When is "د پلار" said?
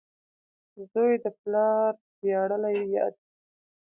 1.23-1.91